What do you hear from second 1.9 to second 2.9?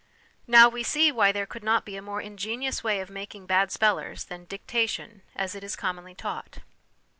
a more ingenious